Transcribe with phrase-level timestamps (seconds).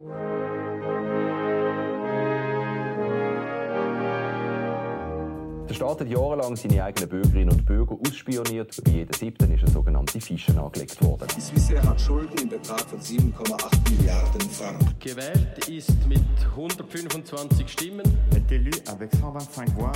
[0.00, 0.08] Der
[5.74, 8.80] Staat hat jahrelang seine eigenen Bürgerinnen und Bürger ausspioniert.
[8.84, 11.26] Bei jedem siebten ist eine sogenannte Fische angelegt worden.
[11.36, 14.94] Die Swissair hat Schulden im Betrag von 7,8 Milliarden Franken.
[15.00, 16.22] Gewählt ist mit
[16.52, 18.06] 125 Stimmen.
[18.36, 19.90] est élu avec 125 voix.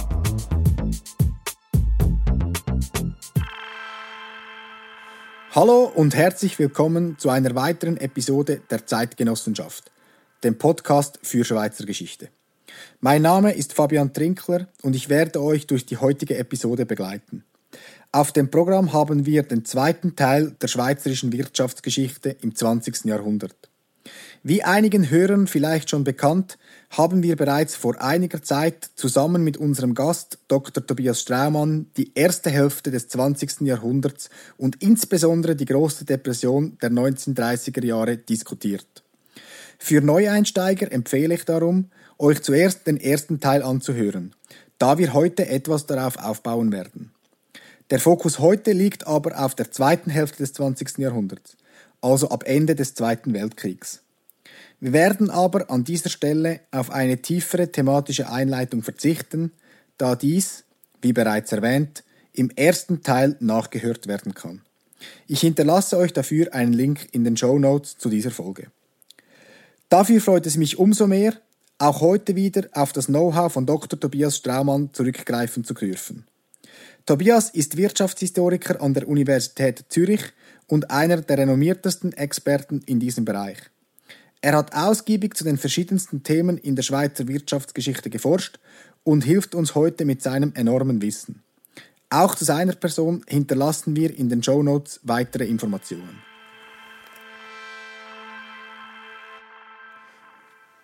[5.54, 9.91] Hallo und herzlich willkommen zu einer weiteren Episode der Zeitgenossenschaft,
[10.44, 12.28] dem Podcast für Schweizer Geschichte.
[13.00, 17.44] Mein Name ist Fabian Trinkler und ich werde euch durch die heutige Episode begleiten.
[18.10, 23.04] Auf dem Programm haben wir den zweiten Teil der schweizerischen Wirtschaftsgeschichte im 20.
[23.04, 23.56] Jahrhundert.
[24.42, 26.58] Wie einigen Hörern vielleicht schon bekannt,
[26.90, 30.84] haben wir bereits vor einiger Zeit zusammen mit unserem Gast Dr.
[30.84, 33.60] Tobias Straumann die erste Hälfte des 20.
[33.60, 34.28] Jahrhunderts
[34.58, 39.01] und insbesondere die große Depression der 1930er Jahre diskutiert.
[39.84, 44.32] Für Neueinsteiger empfehle ich darum, euch zuerst den ersten Teil anzuhören,
[44.78, 47.10] da wir heute etwas darauf aufbauen werden.
[47.90, 50.98] Der Fokus heute liegt aber auf der zweiten Hälfte des 20.
[50.98, 51.56] Jahrhunderts,
[52.00, 54.02] also ab Ende des Zweiten Weltkriegs.
[54.78, 59.50] Wir werden aber an dieser Stelle auf eine tiefere thematische Einleitung verzichten,
[59.98, 60.62] da dies,
[61.02, 64.60] wie bereits erwähnt, im ersten Teil nachgehört werden kann.
[65.26, 68.68] Ich hinterlasse euch dafür einen Link in den Show Notes zu dieser Folge.
[69.92, 71.34] Dafür freut es mich umso mehr,
[71.76, 74.00] auch heute wieder auf das Know-how von Dr.
[74.00, 76.24] Tobias Straumann zurückgreifen zu dürfen.
[77.04, 80.22] Tobias ist Wirtschaftshistoriker an der Universität Zürich
[80.66, 83.58] und einer der renommiertesten Experten in diesem Bereich.
[84.40, 88.60] Er hat ausgiebig zu den verschiedensten Themen in der Schweizer Wirtschaftsgeschichte geforscht
[89.04, 91.42] und hilft uns heute mit seinem enormen Wissen.
[92.08, 96.31] Auch zu seiner Person hinterlassen wir in den Show Notes weitere Informationen.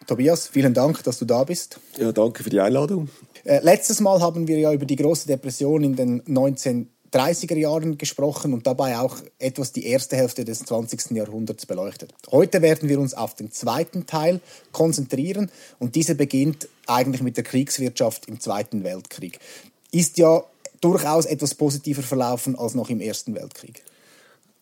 [0.09, 1.81] Tobias, vielen Dank, dass du da bist.
[1.99, 3.11] Ja, danke für die Einladung.
[3.45, 8.55] Äh, letztes Mal haben wir ja über die große Depression in den 1930er Jahren gesprochen
[8.55, 11.11] und dabei auch etwas die erste Hälfte des 20.
[11.11, 12.15] Jahrhunderts beleuchtet.
[12.31, 14.41] Heute werden wir uns auf den zweiten Teil
[14.73, 19.39] konzentrieren und dieser beginnt eigentlich mit der Kriegswirtschaft im Zweiten Weltkrieg.
[19.93, 20.43] Ist ja
[20.81, 23.83] durchaus etwas positiver verlaufen als noch im Ersten Weltkrieg.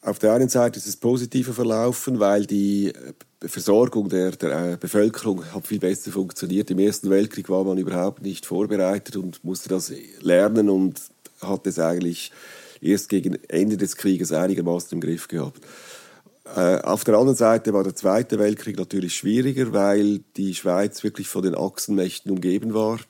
[0.06, 4.76] Auf der einen Seite ist es positiver verlaufen, weil die äh, Versorgung der, der äh,
[4.76, 6.70] Bevölkerung hat viel besser funktioniert.
[6.70, 11.00] Im Ersten Weltkrieg war man überhaupt nicht vorbereitet und musste das lernen und
[11.40, 12.30] hat es eigentlich
[12.80, 15.60] erst gegen Ende des Krieges einigermaßen im Griff gehabt.
[16.54, 21.26] Äh, auf der anderen Seite war der Zweite Weltkrieg natürlich schwieriger, weil die Schweiz wirklich
[21.26, 23.00] von den Achsenmächten umgeben war.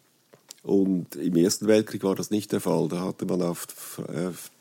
[0.66, 2.88] Und im Ersten Weltkrieg war das nicht der Fall.
[2.88, 3.68] Da hatte man auf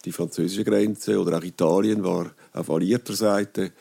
[0.05, 3.71] die französische Grenze oder auch Italien war auf alliierter Seite.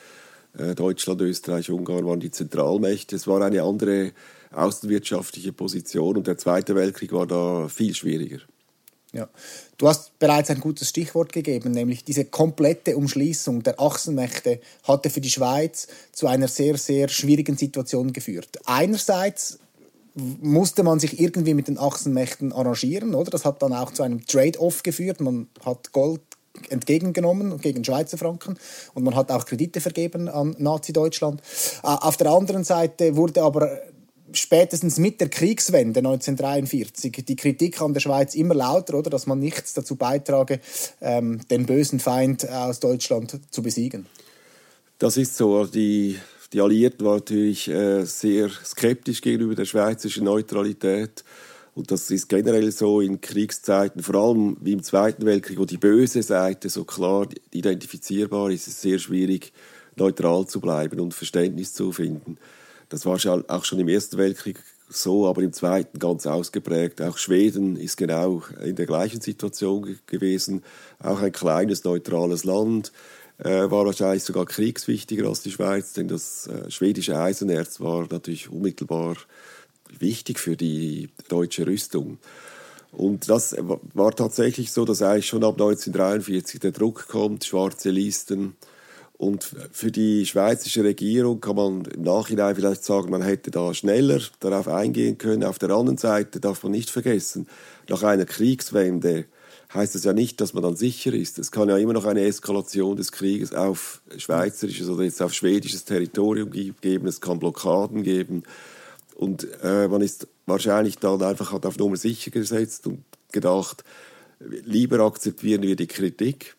[0.57, 3.15] Äh, Deutschland, Österreich, Ungarn waren die Zentralmächte.
[3.15, 4.11] Es war eine andere
[4.51, 8.39] außenwirtschaftliche Position und der Zweite Weltkrieg war da viel schwieriger.
[9.13, 9.29] Ja.
[9.77, 15.21] Du hast bereits ein gutes Stichwort gegeben, nämlich diese komplette Umschließung der Achsenmächte hatte für
[15.21, 18.59] die Schweiz zu einer sehr, sehr schwierigen Situation geführt.
[18.65, 19.59] Einerseits
[20.15, 23.29] musste man sich irgendwie mit den Achsenmächten arrangieren, oder?
[23.29, 25.19] Das hat dann auch zu einem Trade-off geführt.
[25.19, 26.21] Man hat Gold
[26.69, 28.57] entgegengenommen gegen Schweizer Franken
[28.93, 31.41] und man hat auch Kredite vergeben an Nazi-Deutschland.
[31.83, 33.81] Auf der anderen Seite wurde aber
[34.31, 39.39] spätestens mit der Kriegswende 1943 die Kritik an der Schweiz immer lauter, oder, dass man
[39.39, 40.59] nichts dazu beitrage,
[41.01, 44.07] ähm, den bösen Feind aus Deutschland zu besiegen.
[44.97, 45.65] Das ist so.
[45.65, 46.17] Die
[46.55, 51.25] die Alliierten waren natürlich äh, sehr skeptisch gegenüber der schweizerischen Neutralität.
[51.73, 55.75] Und das ist generell so in Kriegszeiten, vor allem wie im Zweiten Weltkrieg, wo die
[55.75, 59.51] böse Seite so klar identifizierbar ist, ist es sehr schwierig,
[59.97, 62.37] neutral zu bleiben und Verständnis zu finden.
[62.87, 67.01] Das war auch schon im Ersten Weltkrieg so, aber im Zweiten ganz ausgeprägt.
[67.01, 70.63] Auch Schweden ist genau in der gleichen Situation gewesen.
[71.03, 72.93] Auch ein kleines, neutrales Land
[73.37, 78.49] äh, war wahrscheinlich sogar kriegswichtiger als die Schweiz, denn das äh, schwedische Eisenerz war natürlich
[78.49, 79.15] unmittelbar
[79.99, 82.17] wichtig für die deutsche Rüstung.
[82.91, 83.55] Und das
[83.93, 88.55] war tatsächlich so, dass eigentlich schon ab 1943 der Druck kommt, schwarze Listen.
[89.17, 94.19] Und für die schweizerische Regierung kann man im Nachhinein vielleicht sagen, man hätte da schneller
[94.39, 95.43] darauf eingehen können.
[95.43, 97.47] Auf der anderen Seite darf man nicht vergessen,
[97.87, 99.25] nach einer Kriegswende
[99.73, 101.39] heißt das ja nicht, dass man dann sicher ist.
[101.39, 105.85] Es kann ja immer noch eine Eskalation des Krieges auf schweizerisches oder jetzt auf schwedisches
[105.85, 107.07] Territorium geben.
[107.07, 108.43] Es kann Blockaden geben.
[109.15, 113.83] Und äh, man ist wahrscheinlich dann einfach hat auf Nummer sicher gesetzt und gedacht,
[114.39, 116.55] lieber akzeptieren wir die Kritik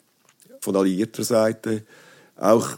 [0.60, 1.84] von alliierter Seite,
[2.36, 2.76] auch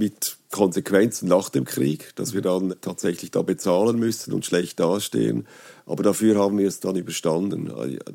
[0.00, 5.46] mit Konsequenzen nach dem Krieg, dass wir dann tatsächlich da bezahlen müssen und schlecht dastehen.
[5.86, 7.70] Aber dafür haben wir es dann überstanden.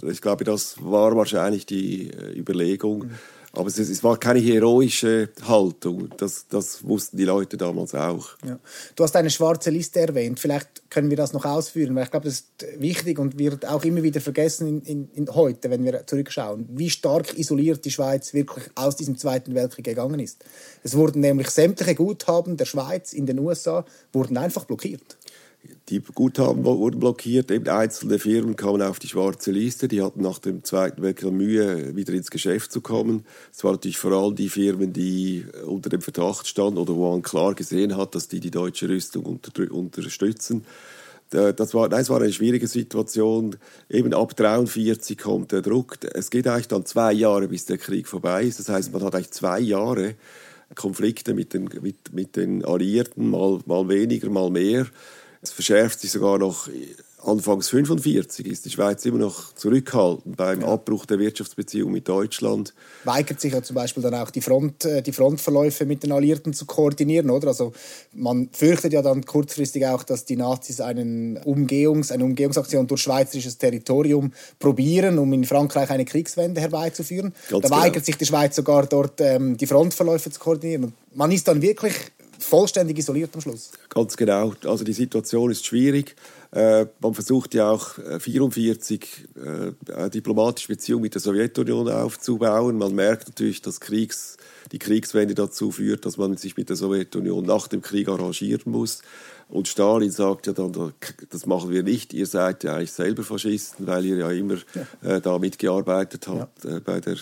[0.09, 3.11] Ich glaube, das war wahrscheinlich die äh, Überlegung.
[3.57, 6.09] Aber es, es, war keine heroische Haltung.
[6.17, 8.29] Das, das wussten die Leute damals auch.
[8.45, 8.59] Ja.
[8.95, 10.39] Du hast eine schwarze Liste erwähnt.
[10.39, 13.83] Vielleicht können wir das noch ausführen, weil ich glaube, das ist wichtig und wird auch
[13.83, 18.33] immer wieder vergessen in, in, in heute, wenn wir zurückschauen, wie stark isoliert die Schweiz
[18.33, 20.43] wirklich aus diesem Zweiten Weltkrieg gegangen ist.
[20.83, 25.17] Es wurden nämlich sämtliche Guthaben der Schweiz in den USA wurden einfach blockiert
[25.89, 30.39] die Guthaben wurden blockiert, eben einzelne Firmen kamen auf die schwarze Liste, die hatten nach
[30.39, 33.25] dem Zweiten Weltkrieg Mühe, wieder ins Geschäft zu kommen.
[33.53, 37.21] Es waren natürlich vor allem die Firmen, die unter dem Verdacht standen oder wo man
[37.21, 40.65] klar gesehen hat, dass die die deutsche Rüstung unter, unterstützen.
[41.29, 43.55] Das war, nein, es war eine schwierige Situation.
[43.89, 45.97] Eben ab 1943 kommt der Druck.
[46.13, 48.59] Es geht eigentlich dann zwei Jahre, bis der Krieg vorbei ist.
[48.59, 50.15] Das heißt, man hat eigentlich zwei Jahre
[50.75, 54.87] Konflikte mit den, mit, mit den Alliierten, mal, mal weniger, mal mehr.
[55.45, 56.67] Es verschärft sich sogar noch
[57.25, 60.67] Anfangs 45 ist die Schweiz immer noch zurückhaltend beim ja.
[60.67, 62.75] Abbruch der Wirtschaftsbeziehung mit Deutschland.
[63.03, 66.53] Weigert sich ja zum Beispiel dann auch die, Front, äh, die Frontverläufe mit den Alliierten
[66.53, 67.47] zu koordinieren, oder?
[67.47, 67.73] Also
[68.13, 73.57] man fürchtet ja dann kurzfristig auch, dass die Nazis einen Umgehungs-, eine Umgehungsaktion durch schweizerisches
[73.57, 77.33] Territorium probieren, um in Frankreich eine Kriegswende herbeizuführen.
[77.49, 77.81] Ganz da genau.
[77.81, 80.93] weigert sich die Schweiz sogar dort ähm, die Frontverläufe zu koordinieren.
[81.15, 81.93] Man ist dann wirklich
[82.39, 83.71] vollständig isoliert am Schluss.
[83.89, 84.53] Ganz genau.
[84.65, 86.15] Also die Situation ist schwierig.
[86.51, 92.77] Äh, man versucht ja auch 1944 äh, äh, diplomatische Beziehungen mit der Sowjetunion aufzubauen.
[92.77, 94.37] Man merkt natürlich, dass Kriegs,
[94.71, 99.01] die Kriegswende dazu führt, dass man sich mit der Sowjetunion nach dem Krieg arrangieren muss.
[99.47, 100.93] Und Stalin sagt ja dann,
[101.29, 104.55] das machen wir nicht, ihr seid ja eigentlich selber Faschisten, weil ihr ja immer.
[105.03, 106.77] Äh, da mitgearbeitet habt ja.
[106.77, 107.17] äh, bei der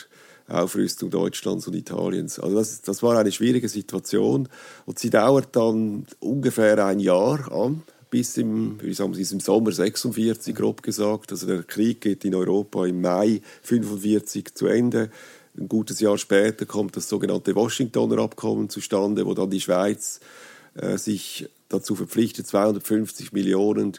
[0.47, 2.39] Aufrüstung Deutschlands und Italiens.
[2.39, 4.49] Also das, das war eine schwierige Situation
[4.85, 9.71] und sie dauert dann ungefähr ein Jahr an bis im, wie sagen wir, im Sommer
[9.71, 11.31] 46 grob gesagt.
[11.31, 15.09] Also der Krieg geht in Europa im Mai 45 zu Ende.
[15.57, 20.19] Ein gutes Jahr später kommt das sogenannte Washingtoner Abkommen zustande, wo dann die Schweiz
[20.75, 23.93] äh, sich dazu verpflichtet, 250 Millionen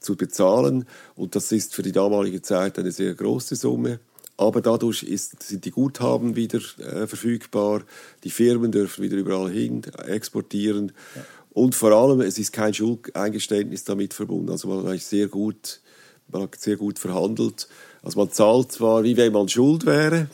[0.00, 0.84] zu bezahlen.
[1.14, 4.00] Und das ist für die damalige Zeit eine sehr große Summe.
[4.36, 7.82] Aber dadurch ist, sind die Guthaben wieder äh, verfügbar,
[8.24, 10.92] die Firmen dürfen wieder überall hin exportieren.
[11.14, 11.24] Ja.
[11.52, 14.50] Und vor allem, es ist kein Schuldeingeständnis damit verbunden.
[14.50, 15.80] Also man hat sehr gut,
[16.28, 17.68] man hat sehr gut verhandelt.
[18.02, 20.28] Also man zahlt zwar, wie wenn man schuld wäre,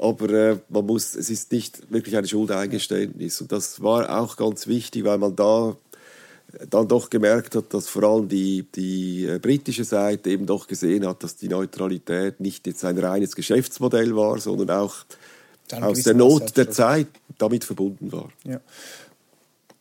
[0.00, 3.40] aber äh, man muss, es ist nicht wirklich ein Schuldeingeständnis.
[3.40, 5.76] Und das war auch ganz wichtig, weil man da
[6.70, 11.06] dann doch gemerkt hat, dass vor allem die, die äh, britische Seite eben doch gesehen
[11.06, 15.04] hat, dass die Neutralität nicht jetzt ein reines Geschäftsmodell war, sondern auch
[15.72, 17.08] aus der Not der Zeit
[17.38, 18.30] damit verbunden war.
[18.44, 18.60] Ja.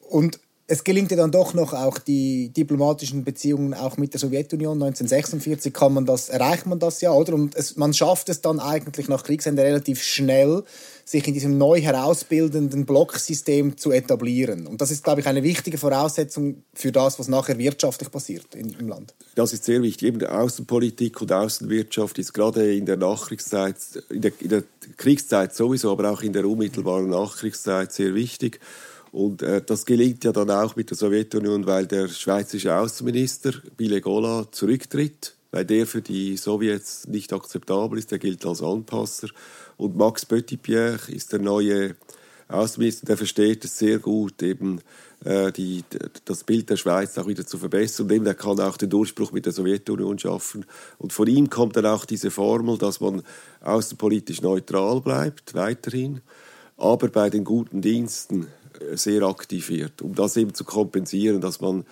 [0.10, 4.82] Und es gelingt ja dann doch noch auch die diplomatischen Beziehungen auch mit der Sowjetunion.
[4.82, 7.36] 1946 kann man das, erreicht man das ja, oder?
[7.36, 10.64] Und es, man schafft es dann eigentlich nach Kriegsende relativ schnell,
[11.04, 14.66] sich in diesem neu herausbildenden Blocksystem zu etablieren.
[14.66, 18.72] Und das ist, glaube ich, eine wichtige Voraussetzung für das, was nachher wirtschaftlich passiert in,
[18.80, 19.14] im Land.
[19.36, 20.08] Das ist sehr wichtig.
[20.08, 23.76] Eben Außenpolitik und Außenwirtschaft ist gerade in der Nachkriegszeit,
[24.10, 24.64] in der, in der
[24.98, 28.60] Kriegszeit sowieso, aber auch in der unmittelbaren Nachkriegszeit sehr wichtig.
[29.16, 34.02] Und äh, das gelingt ja dann auch mit der Sowjetunion, weil der schweizerische Außenminister Bile
[34.02, 38.12] Gola zurücktritt, weil der für die Sowjets nicht akzeptabel ist.
[38.12, 39.30] Der gilt als Anpasser.
[39.78, 41.96] Und Max Petitpierre ist der neue
[42.50, 44.82] Außenminister, der versteht es sehr gut, eben
[45.24, 45.86] äh, die,
[46.26, 48.08] das Bild der Schweiz auch wieder zu verbessern.
[48.08, 50.66] Und eben, der kann auch den Durchbruch mit der Sowjetunion schaffen.
[50.98, 53.24] Und von ihm kommt dann auch diese Formel, dass man
[53.62, 56.20] außenpolitisch neutral bleibt, weiterhin,
[56.76, 58.48] aber bei den guten Diensten
[58.94, 61.86] sehr aktiv wird, um das eben zu kompensieren, dass man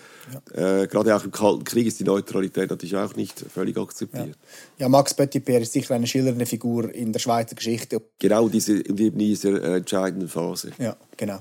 [0.54, 0.82] ja.
[0.82, 4.38] äh, gerade auch im Kalten Krieg ist die Neutralität natürlich auch nicht völlig akzeptiert.
[4.78, 8.02] Ja, ja Max Petitpierre ist sicher eine schillernde Figur in der Schweizer Geschichte.
[8.20, 10.72] Genau diese, in dieser äh, entscheidenden Phase.
[10.80, 11.40] Ja, genau.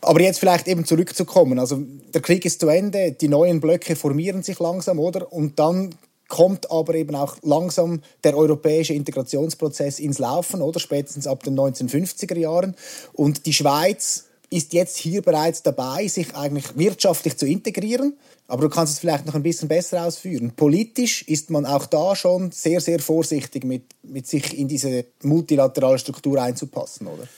[0.00, 1.58] Aber jetzt vielleicht eben zurückzukommen.
[1.58, 1.82] Also
[2.14, 5.32] der Krieg ist zu Ende, die neuen Blöcke formieren sich langsam, oder?
[5.32, 5.94] Und dann
[6.28, 12.36] kommt aber eben auch langsam der europäische Integrationsprozess ins Laufen, oder spätestens ab den 1950er
[12.36, 12.76] Jahren.
[13.14, 18.16] Und die Schweiz ist jetzt hier bereits dabei, sich eigentlich wirtschaftlich zu integrieren.
[18.46, 20.52] Aber du kannst es vielleicht noch ein bisschen besser ausführen.
[20.56, 25.98] Politisch ist man auch da schon sehr, sehr vorsichtig mit, mit sich in diese multilaterale
[25.98, 27.28] Struktur einzupassen, oder?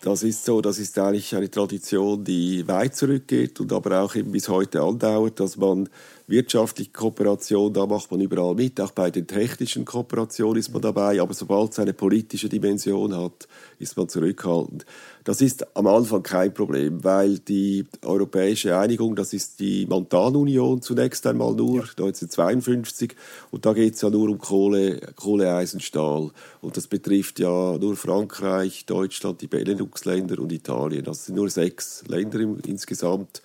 [0.00, 4.30] Das ist so, das ist eigentlich eine Tradition, die weit zurückgeht und aber auch eben
[4.30, 5.88] bis heute andauert, dass man
[6.28, 11.20] wirtschaftliche Kooperation, da macht man überall mit, auch bei den technischen Kooperationen ist man dabei,
[11.20, 13.48] aber sobald es eine politische Dimension hat,
[13.80, 14.86] ist man zurückhaltend.
[15.28, 21.26] Das ist am Anfang kein Problem, weil die europäische Einigung, das ist die Montanunion zunächst
[21.26, 21.90] einmal nur, ja.
[21.90, 23.14] 1952,
[23.50, 26.30] und da geht es ja nur um Kohle, Kohle, Eisen, Stahl.
[26.62, 31.04] Und das betrifft ja nur Frankreich, Deutschland, die Benelux-Länder und Italien.
[31.04, 33.42] Das sind nur sechs Länder im, insgesamt.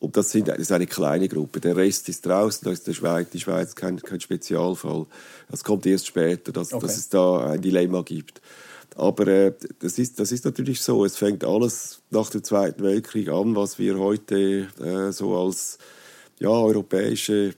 [0.00, 1.60] Und das, sind, das ist eine kleine Gruppe.
[1.60, 5.04] Der Rest ist draußen, da ist der Schweiz, die Schweiz kein, kein Spezialfall.
[5.50, 6.86] Das kommt erst später, dass, okay.
[6.86, 8.40] dass es da ein Dilemma gibt.
[8.96, 11.04] Aber äh, das, ist, das ist natürlich so.
[11.04, 15.78] Es fängt alles nach dem Zweiten Weltkrieg an, was wir heute äh, so als
[16.38, 17.54] ja, europäische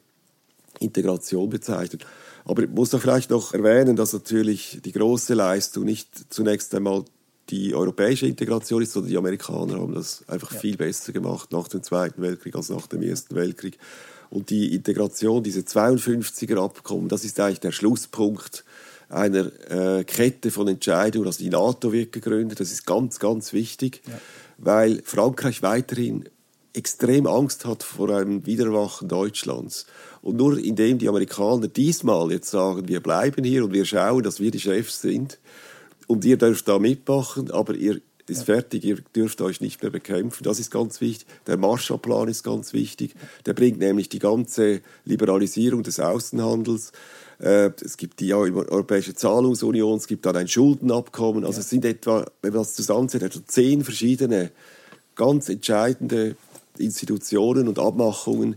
[0.80, 2.00] Integration bezeichnen.
[2.44, 7.04] Aber ich muss da vielleicht noch erwähnen, dass natürlich die große Leistung nicht zunächst einmal
[7.50, 10.58] die europäische Integration ist, sondern die Amerikaner haben das einfach ja.
[10.58, 13.78] viel besser gemacht nach dem Zweiten Weltkrieg als nach dem Ersten Weltkrieg.
[14.30, 18.64] Und die Integration, diese 52er Abkommen, das ist eigentlich der Schlusspunkt
[19.08, 21.26] einer äh, Kette von Entscheidungen.
[21.26, 24.14] Also die NATO wird gegründet, das ist ganz, ganz wichtig, ja.
[24.58, 26.28] weil Frankreich weiterhin
[26.74, 29.86] extrem Angst hat vor einem Wiederwachen Deutschlands.
[30.22, 34.40] Und nur indem die Amerikaner diesmal jetzt sagen, wir bleiben hier und wir schauen, dass
[34.40, 35.38] wir die Chefs sind,
[36.08, 40.44] und ihr dürft da mitmachen, aber ihr ist fertig, ihr dürft euch nicht mehr bekämpfen.
[40.44, 41.26] Das ist ganz wichtig.
[41.46, 43.14] Der Marshallplan ist ganz wichtig.
[43.46, 46.92] Der bringt nämlich die ganze Liberalisierung des Außenhandels.
[47.40, 51.44] Äh, es gibt die Europäische Zahlungsunion, es gibt dann ein Schuldenabkommen.
[51.44, 54.50] Also es sind etwa, wenn man das zusammenzählt, etwa zehn verschiedene
[55.14, 56.36] ganz entscheidende
[56.78, 58.56] Institutionen und Abmachungen,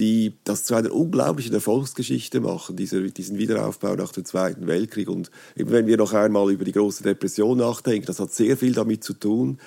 [0.00, 5.10] die das zu einer unglaublichen Erfolgsgeschichte machen, diese, diesen Wiederaufbau nach dem Zweiten Weltkrieg.
[5.10, 9.04] Und wenn wir noch einmal über die große Depression nachdenken, das hat sehr viel damit
[9.04, 9.58] zu tun,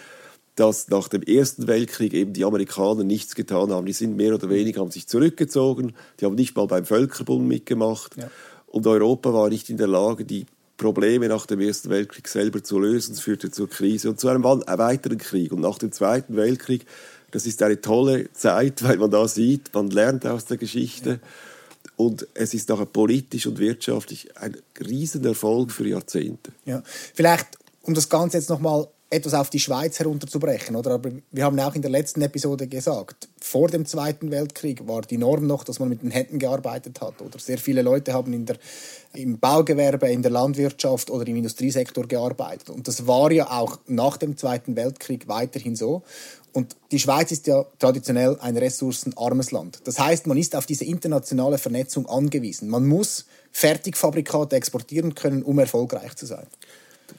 [0.56, 3.86] dass nach dem Ersten Weltkrieg eben die Amerikaner nichts getan haben.
[3.86, 8.18] Die sind mehr oder weniger, haben sich zurückgezogen, die haben nicht mal beim Völkerbund mitgemacht.
[8.18, 8.30] Ja.
[8.66, 10.48] Und Europa war nicht in der Lage, die
[10.78, 13.14] Probleme nach dem Ersten Weltkrieg selber zu lösen.
[13.14, 15.52] Es führte zur Krise und zu einem weiteren Krieg.
[15.52, 16.88] Und nach dem Zweiten Weltkrieg
[17.34, 21.20] das ist eine tolle Zeit, weil man da sieht, man lernt aus der Geschichte.
[21.96, 26.52] Und es ist auch politisch und wirtschaftlich ein Riesenerfolg für Jahrzehnte.
[26.66, 26.84] Ja.
[26.86, 30.76] Vielleicht, um das Ganze jetzt nochmal etwas auf die Schweiz herunterzubrechen.
[30.76, 30.92] Oder?
[30.92, 35.18] Aber wir haben auch in der letzten Episode gesagt, vor dem Zweiten Weltkrieg war die
[35.18, 37.22] Norm noch, dass man mit den Händen gearbeitet hat.
[37.22, 38.58] Oder sehr viele Leute haben in der,
[39.14, 42.70] im Baugewerbe, in der Landwirtschaft oder im Industriesektor gearbeitet.
[42.70, 46.02] Und das war ja auch nach dem Zweiten Weltkrieg weiterhin so.
[46.54, 49.82] Und die Schweiz ist ja traditionell ein ressourcenarmes Land.
[49.86, 52.70] Das heißt, man ist auf diese internationale Vernetzung angewiesen.
[52.70, 56.46] Man muss Fertigfabrikate exportieren können, um erfolgreich zu sein.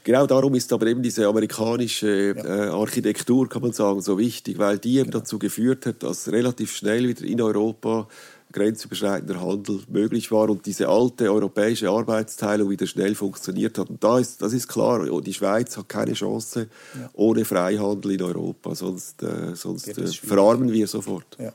[0.02, 4.78] Genau darum ist aber eben diese amerikanische äh, Architektur, kann man sagen, so wichtig, weil
[4.78, 8.06] die eben dazu geführt hat, dass relativ schnell wieder in Europa
[8.54, 13.90] grenzüberschreitender Handel möglich war und diese alte europäische Arbeitsteilung wieder schnell funktioniert hat.
[13.90, 17.10] Und da ist, das ist klar, die Schweiz hat keine Chance ja.
[17.14, 21.36] ohne Freihandel in Europa, sonst, äh, sonst äh, verarmen wir sofort.
[21.38, 21.52] Ja.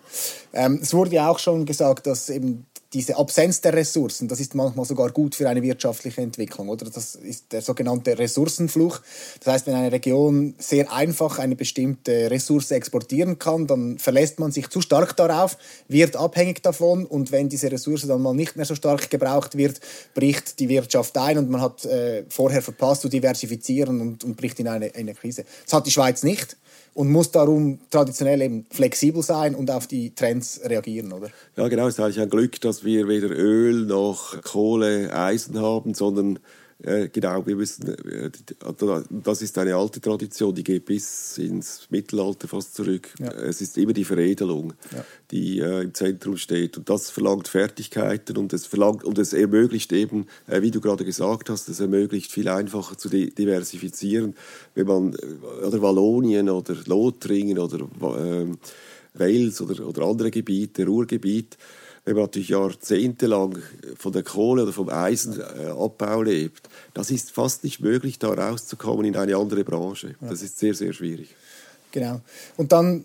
[0.51, 4.55] Ähm, es wurde ja auch schon gesagt, dass eben diese Absenz der Ressourcen, das ist
[4.55, 6.89] manchmal sogar gut für eine wirtschaftliche Entwicklung, oder?
[6.89, 9.00] Das ist der sogenannte Ressourcenfluch.
[9.43, 14.51] Das heißt, wenn eine Region sehr einfach eine bestimmte Ressource exportieren kann, dann verlässt man
[14.51, 18.65] sich zu stark darauf, wird abhängig davon und wenn diese Ressource dann mal nicht mehr
[18.65, 19.79] so stark gebraucht wird,
[20.15, 24.60] bricht die Wirtschaft ein und man hat äh, vorher verpasst zu diversifizieren und, und bricht
[24.60, 25.46] in eine, in eine Krise.
[25.65, 26.58] Das hat die Schweiz nicht
[26.93, 31.29] und muss darum traditionell eben flexibel sein und auf die Trends reagieren, oder?
[31.55, 31.88] Ja, genau.
[31.88, 36.39] Es ist eigentlich ein Glück, dass wir weder Öl noch Kohle, Eisen haben, sondern
[36.81, 38.29] äh, genau, wir wissen, äh,
[39.09, 43.09] das ist eine alte Tradition, die geht bis ins Mittelalter fast zurück.
[43.19, 43.31] Ja.
[43.33, 45.03] Es ist immer die Veredelung, ja.
[45.31, 46.77] die äh, im Zentrum steht.
[46.77, 51.03] Und das verlangt Fertigkeiten und es, verlangt, und es ermöglicht eben, äh, wie du gerade
[51.03, 54.36] gesagt hast, es ermöglicht viel einfacher zu diversifizieren.
[54.74, 55.15] Wenn man,
[55.65, 57.79] oder Wallonien oder Lothringen oder
[58.17, 58.57] ähm,
[59.15, 61.57] Wales oder, oder andere Gebiete, Ruhrgebiet,
[62.10, 63.60] wenn man natürlich jahrzehntelang
[63.96, 69.16] von der Kohle oder vom Eisenabbau lebt, das ist fast nicht möglich, da rauszukommen in
[69.16, 70.16] eine andere Branche.
[70.20, 71.36] Das ist sehr, sehr schwierig.
[71.92, 72.22] Genau.
[72.58, 73.04] Und dann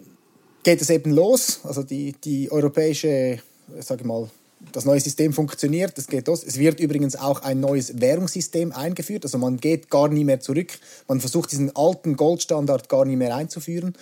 [0.62, 1.60] geht es eben los.
[1.64, 3.40] Also die, die europäische,
[3.78, 4.30] sage mal,
[4.72, 6.42] das neue System funktioniert, es geht los.
[6.42, 10.78] Es wird übrigens auch ein neues Währungssystem eingeführt, also man geht gar nie mehr zurück.
[11.08, 13.92] Man versucht diesen alten Goldstandard gar nie mehr einzuführen.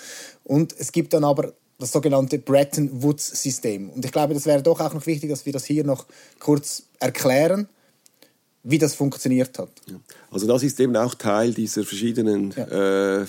[0.45, 3.91] Und es gibt dann aber das sogenannte Bretton Woods-System.
[3.91, 6.07] Und ich glaube, das wäre doch auch noch wichtig, dass wir das hier noch
[6.39, 7.69] kurz erklären,
[8.63, 9.71] wie das funktioniert hat.
[10.31, 13.23] Also das ist eben auch Teil dieser verschiedenen ja.
[13.23, 13.27] äh,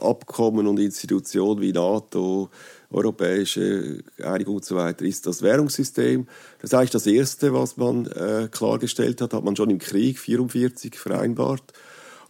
[0.00, 2.48] Abkommen und Institutionen wie NATO,
[2.90, 6.26] Europäische Einigung und so weiter, ist das Währungssystem.
[6.60, 10.16] Das ist eigentlich das Erste, was man äh, klargestellt hat, hat man schon im Krieg
[10.16, 11.72] 1944 vereinbart.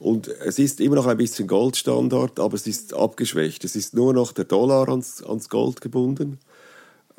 [0.00, 3.64] Und es ist immer noch ein bisschen Goldstandard, aber es ist abgeschwächt.
[3.64, 6.40] Es ist nur noch der Dollar ans, ans Gold gebunden.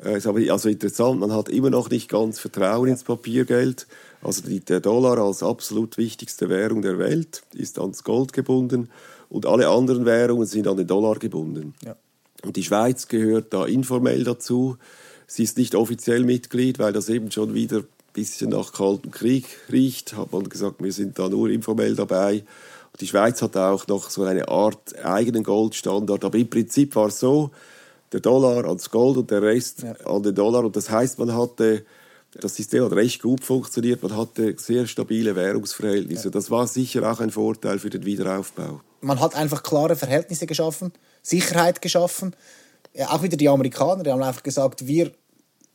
[0.04, 3.86] Äh, ist aber also interessant, man hat immer noch nicht ganz Vertrauen ins Papiergeld.
[4.20, 8.88] Also die, der Dollar als absolut wichtigste Währung der Welt ist ans Gold gebunden
[9.28, 11.74] und alle anderen Währungen sind an den Dollar gebunden.
[11.84, 11.94] Ja.
[12.44, 14.76] Und die Schweiz gehört da informell dazu.
[15.28, 20.16] Sie ist nicht offiziell Mitglied, weil das eben schon wieder bisschen nach Kalten Krieg riecht.
[20.16, 22.44] Hat man gesagt, wir sind da nur informell dabei.
[23.00, 26.24] Die Schweiz hat auch noch so eine Art eigenen Goldstandard.
[26.24, 27.50] Aber im Prinzip war es so,
[28.12, 29.92] der Dollar ans Gold und der Rest Ja.
[30.06, 30.64] an den Dollar.
[30.64, 31.84] Und das heißt, man hatte,
[32.38, 36.30] das System hat recht gut funktioniert, man hatte sehr stabile Währungsverhältnisse.
[36.30, 38.80] Das war sicher auch ein Vorteil für den Wiederaufbau.
[39.00, 40.92] Man hat einfach klare Verhältnisse geschaffen,
[41.22, 42.36] Sicherheit geschaffen.
[42.94, 45.12] Ja, auch wieder die Amerikaner, die haben einfach gesagt, wir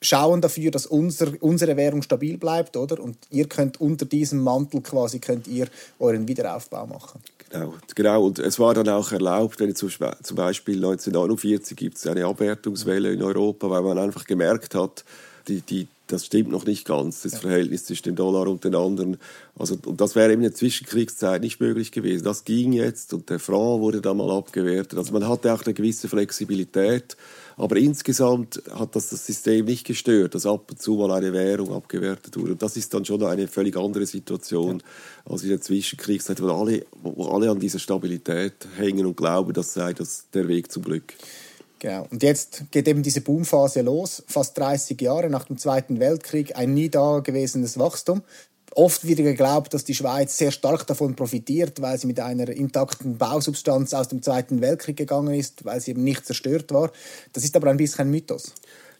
[0.01, 2.99] schauen dafür, dass unser, unsere Währung stabil bleibt, oder?
[2.99, 5.67] Und ihr könnt unter diesem Mantel quasi könnt ihr
[5.99, 7.19] euren Wiederaufbau machen.
[7.49, 8.25] Genau, genau.
[8.25, 9.89] Und es war dann auch erlaubt, wenn zum
[10.35, 15.05] Beispiel 1949 gibt es eine Abwertungswelle in Europa, weil man einfach gemerkt hat,
[15.47, 19.17] die, die, das stimmt noch nicht ganz, das Verhältnis zwischen dem Dollar und den anderen.
[19.57, 22.23] Also, und das wäre eben in der Zwischenkriegszeit nicht möglich gewesen.
[22.23, 24.97] Das ging jetzt und der Franc wurde dann mal abgewertet.
[24.97, 27.17] Also man hatte auch eine gewisse Flexibilität.
[27.59, 31.73] Aber insgesamt hat das das System nicht gestört, dass ab und zu mal eine Währung
[31.73, 32.51] abgewertet wurde.
[32.51, 34.83] Und das ist dann schon eine völlig andere Situation
[35.25, 39.73] als in der Zwischenkriegszeit, wo alle, wo alle an dieser Stabilität hängen und glauben, das
[39.73, 41.13] sei das der Weg zum Glück.
[41.79, 42.07] Genau.
[42.09, 46.73] Und jetzt geht eben diese Boomphase los, fast 30 Jahre nach dem Zweiten Weltkrieg, ein
[46.73, 48.23] nie dagewesenes Wachstum.
[48.73, 53.17] Oft wird geglaubt, dass die Schweiz sehr stark davon profitiert, weil sie mit einer intakten
[53.17, 56.91] Bausubstanz aus dem Zweiten Weltkrieg gegangen ist, weil sie eben nicht zerstört war.
[57.33, 58.53] Das ist aber ein bisschen ein Mythos.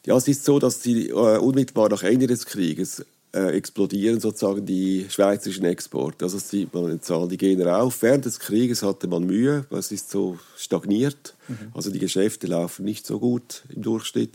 [0.06, 3.06] Ja, es ist so, dass die äh, unmittelbar nach Ende des Krieges
[3.38, 6.26] äh, explodieren sozusagen die schweizerischen Exporte.
[6.26, 8.02] Also das sieht man in Zahlen, die gehen rauf.
[8.02, 11.36] Während des Krieges hatte man Mühe, weil es ist so stagniert.
[11.74, 14.32] Also die Geschäfte laufen nicht so gut im Durchschnitt.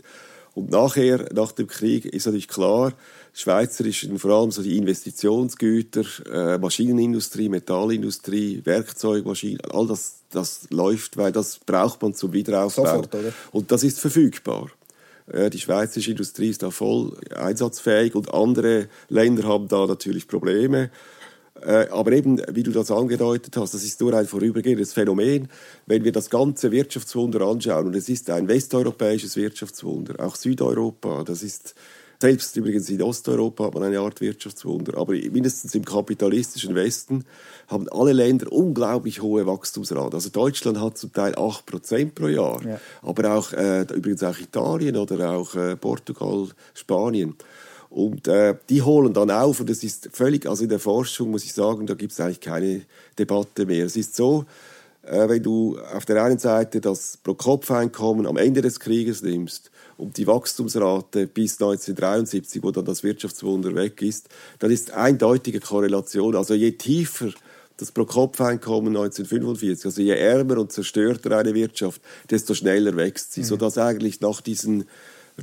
[0.55, 2.93] Und nachher, nach dem Krieg, ist natürlich klar,
[3.33, 11.31] schweizerischen, vor allem so die Investitionsgüter, äh, Maschinenindustrie, Metallindustrie, Werkzeugmaschinen, all das, das läuft, weil
[11.31, 12.85] das braucht man zum Wiederaufbau.
[12.85, 13.09] Sofort?
[13.51, 14.69] Und das ist verfügbar.
[15.27, 20.89] Äh, Die schweizerische Industrie ist da voll einsatzfähig und andere Länder haben da natürlich Probleme.
[21.61, 25.49] Äh, Aber eben, wie du das angedeutet hast, das ist nur ein vorübergehendes Phänomen.
[25.85, 31.43] Wenn wir das ganze Wirtschaftswunder anschauen, und es ist ein westeuropäisches Wirtschaftswunder, auch Südeuropa, das
[31.43, 31.75] ist
[32.23, 37.25] selbst übrigens in Osteuropa hat man eine Art Wirtschaftswunder, aber mindestens im kapitalistischen Westen
[37.67, 40.15] haben alle Länder unglaublich hohe Wachstumsrate.
[40.15, 42.79] Also Deutschland hat zum Teil 8% pro Jahr, Ja.
[43.01, 47.35] aber auch äh, übrigens auch Italien oder auch äh, Portugal, Spanien.
[47.89, 51.43] Und äh, die holen dann auf und es ist völlig, also in der Forschung muss
[51.43, 52.83] ich sagen, da gibt es eigentlich keine
[53.19, 53.85] Debatte mehr.
[53.85, 54.45] Es ist so,
[55.01, 60.17] äh, wenn du auf der einen Seite das Pro-Kopf-Einkommen am Ende des Krieges nimmst und
[60.17, 64.29] die Wachstumsrate bis 1973, wo dann das Wirtschaftswunder weg ist,
[64.59, 66.35] dann ist eindeutige Korrelation.
[66.35, 67.29] Also je tiefer
[67.77, 73.77] das Pro-Kopf-Einkommen 1945, also je ärmer und zerstörter eine Wirtschaft, desto schneller wächst sie, sodass
[73.77, 74.85] eigentlich nach diesen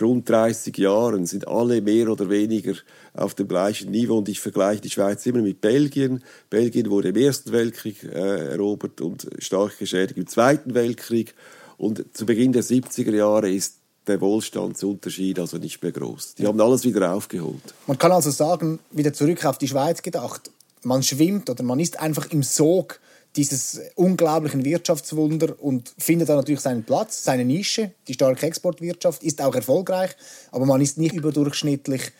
[0.00, 2.74] rund 30 Jahren sind alle mehr oder weniger
[3.14, 6.22] auf dem gleichen Niveau und ich vergleiche die Schweiz immer mit Belgien.
[6.48, 11.34] Belgien wurde im Ersten Weltkrieg äh, erobert und stark geschädigt im Zweiten Weltkrieg
[11.76, 16.34] und zu Beginn der 70er Jahre ist der Wohlstandsunterschied also nicht mehr groß.
[16.36, 17.74] Die haben alles wieder aufgeholt.
[17.86, 20.50] Man kann also sagen, wieder zurück auf die Schweiz gedacht,
[20.82, 23.00] man schwimmt oder man ist einfach im Sog
[23.36, 27.92] dieses unglaublichen Wirtschaftswunder und findet da natürlich seinen Platz, seine Nische.
[28.08, 30.10] Die starke Exportwirtschaft ist auch erfolgreich,
[30.50, 32.10] aber man ist nicht überdurchschnittlich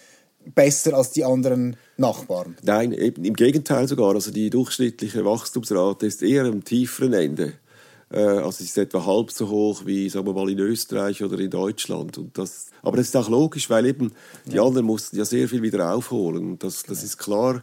[0.55, 2.57] besser als die anderen Nachbarn.
[2.63, 4.15] Nein, eben im Gegenteil sogar.
[4.15, 7.55] Also die durchschnittliche Wachstumsrate ist eher am tieferen Ende.
[8.11, 11.39] Äh, Also es ist etwa halb so hoch wie, sagen wir mal, in Österreich oder
[11.39, 12.19] in Deutschland.
[12.19, 14.13] Und das, aber das ist auch logisch, weil eben
[14.47, 16.53] die anderen mussten ja sehr viel wieder aufholen.
[16.53, 17.63] Und das, das ist klar.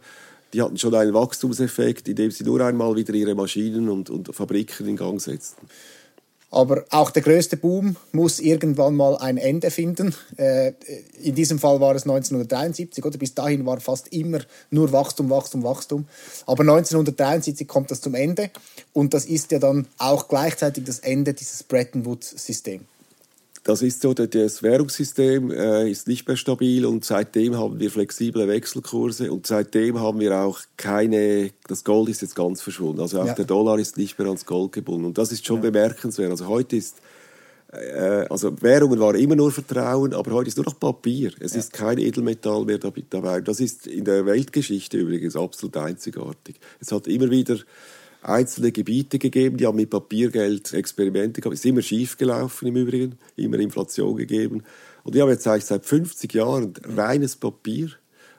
[0.53, 4.87] Die hatten schon einen Wachstumseffekt, indem sie nur einmal wieder ihre Maschinen und, und Fabriken
[4.87, 5.67] in Gang setzten.
[6.49, 10.15] Aber auch der größte Boom muss irgendwann mal ein Ende finden.
[10.37, 10.73] Äh,
[11.21, 13.17] in diesem Fall war es 1973, oder?
[13.17, 16.07] Bis dahin war fast immer nur Wachstum, Wachstum, Wachstum.
[16.45, 18.49] Aber 1973 kommt das zum Ende
[18.93, 22.83] und das ist ja dann auch gleichzeitig das Ende dieses Bretton Woods-Systems.
[23.67, 28.47] Das ist so, das Währungssystem äh, ist nicht mehr stabil und seitdem haben wir flexible
[28.47, 33.01] Wechselkurse und seitdem haben wir auch keine, das Gold ist jetzt ganz verschwunden.
[33.01, 33.33] Also auch Ja.
[33.33, 36.31] der Dollar ist nicht mehr ans Gold gebunden und das ist schon bemerkenswert.
[36.31, 36.95] Also heute ist,
[37.73, 41.33] äh, also Währungen war immer nur Vertrauen, aber heute ist nur noch Papier.
[41.41, 43.41] Es ist kein Edelmetall mehr dab- dabei.
[43.41, 46.55] Das ist in der Weltgeschichte übrigens absolut einzigartig.
[46.79, 47.57] Es hat immer wieder
[48.27, 51.55] einzelne Gebiete gegeben, die haben mit Papiergeld Experimente gehabt.
[51.55, 54.63] Ist immer schief gelaufen im Übrigen, immer Inflation gegeben.
[55.03, 57.89] Und die haben jetzt eigentlich seit 50 Jahren reines Papier.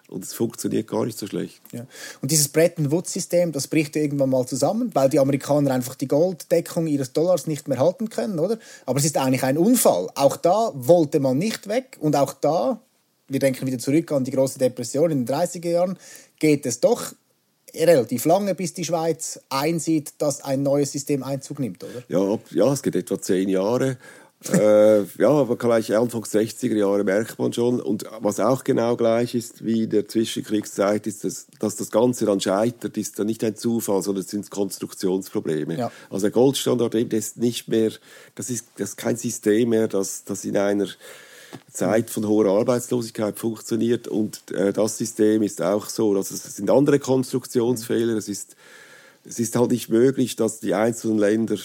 [0.09, 1.61] Und es funktioniert gar nicht so schlecht.
[1.72, 1.87] Ja.
[2.22, 6.87] Und dieses Bretton Woods-System, das bricht irgendwann mal zusammen, weil die Amerikaner einfach die Golddeckung
[6.87, 8.59] ihres Dollars nicht mehr halten können, oder?
[8.87, 10.09] Aber es ist eigentlich ein Unfall.
[10.14, 12.81] Auch da wollte man nicht weg und auch da,
[13.29, 15.98] wir denken wieder zurück an die große Depression in den 30er Jahren,
[16.38, 17.12] geht es doch
[17.75, 22.03] relativ lange, bis die Schweiz einsieht, dass ein neues System Einzug nimmt, oder?
[22.09, 23.99] Ja, ja es geht etwa zehn Jahre
[24.53, 27.81] äh, ja, aber gleich Anfang 60er Jahre merkt man schon.
[27.81, 32.25] Und was auch genau gleich ist wie in der Zwischenkriegszeit, ist, dass, dass das Ganze
[32.25, 35.77] dann scheitert, ist dann nicht ein Zufall, sondern es sind Konstruktionsprobleme.
[35.77, 35.93] Ja.
[36.09, 37.91] Also der Goldstandard eben ist nicht mehr,
[38.37, 40.87] das ist, das ist kein System mehr, das, das in einer
[41.73, 44.09] Zeit von hoher Arbeitslosigkeit funktioniert.
[44.09, 48.17] Und äh, das System ist auch so, dass es sind andere Konstruktionsfehler.
[48.17, 48.57] Es ist,
[49.25, 51.57] es ist halt nicht möglich, dass die einzelnen Länder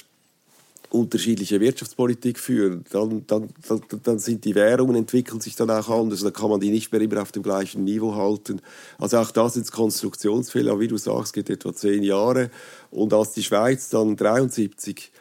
[0.93, 6.21] unterschiedliche Wirtschaftspolitik führen, dann, dann, dann, dann sind die Währungen, entwickeln sich dann auch anders,
[6.21, 8.61] dann kann man die nicht mehr immer auf dem gleichen Niveau halten.
[8.99, 12.51] Also auch das sind Konstruktionsfehler, wie du sagst, geht etwa zehn Jahre.
[12.91, 15.11] Und als die Schweiz dann 73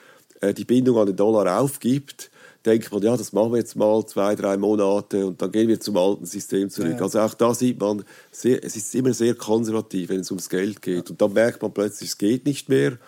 [0.43, 2.31] äh, die Bindung an den Dollar aufgibt,
[2.65, 5.81] denkt man, ja, das machen wir jetzt mal zwei, drei Monate und dann gehen wir
[5.81, 6.97] zum alten System zurück.
[6.97, 7.03] Ja.
[7.03, 10.83] Also auch da sieht man, sehr, es ist immer sehr konservativ, wenn es ums Geld
[10.83, 11.11] geht.
[11.11, 12.99] Und dann merkt man plötzlich, es geht nicht mehr.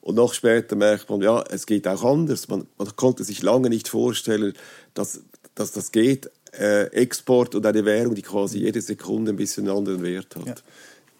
[0.00, 2.48] Und noch später merkt man, ja, es geht auch anders.
[2.48, 4.54] Man, man konnte sich lange nicht vorstellen,
[4.94, 5.22] dass,
[5.54, 6.30] dass das geht.
[6.52, 10.46] Äh, Export und eine Währung, die quasi jede Sekunde ein bisschen einen anderen Wert hat.
[10.46, 10.54] Ja.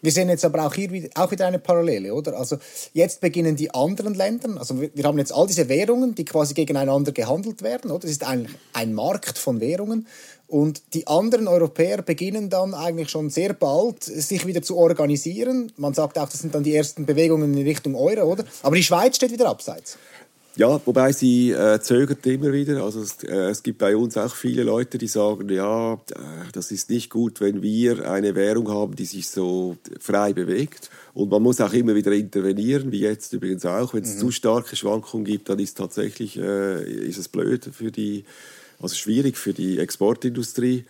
[0.01, 2.37] Wir sehen jetzt aber auch hier wieder, auch wieder eine Parallele, oder?
[2.37, 2.57] Also
[2.93, 6.53] jetzt beginnen die anderen Länder, also wir, wir haben jetzt all diese Währungen, die quasi
[6.53, 8.05] gegeneinander gehandelt werden, oder?
[8.05, 10.07] Es ist eigentlich ein Markt von Währungen
[10.51, 15.71] und die anderen Europäer beginnen dann eigentlich schon sehr bald, sich wieder zu organisieren.
[15.77, 18.43] Man sagt auch, das sind dann die ersten Bewegungen in Richtung Euro, oder?
[18.61, 19.97] Aber die Schweiz steht wieder abseits.
[20.57, 22.83] Ja, wobei sie äh, zögert immer wieder.
[22.83, 25.97] Also es, äh, es, gibt bei uns auch viele Leute, die sagen, ja, äh,
[26.51, 30.89] das ist nicht gut, wenn wir eine Währung haben, die sich so frei bewegt.
[31.13, 33.93] Und man muss auch immer wieder intervenieren, wie jetzt übrigens auch.
[33.93, 34.19] Wenn es mhm.
[34.19, 38.25] zu starke Schwankungen gibt, dann ist tatsächlich äh, ist es blöd für die,
[38.81, 40.83] also schwierig für die Exportindustrie.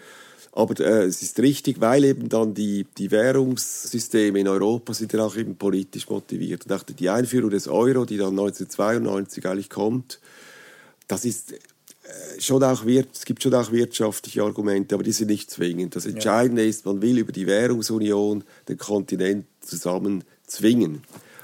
[0.53, 5.23] Aber äh, es ist richtig, weil eben dann die, die Währungssysteme in Europa sind ja
[5.23, 6.65] auch eben politisch motiviert.
[6.65, 10.19] Und auch die Einführung des Euro, die dann 1992 eigentlich kommt,
[11.07, 11.57] das ist äh,
[12.39, 15.95] schon auch es gibt schon auch wirtschaftliche Argumente, aber die sind nicht zwingend.
[15.95, 16.69] Das Entscheidende ja.
[16.69, 21.03] ist, man will über die Währungsunion den Kontinent zusammen zwingen.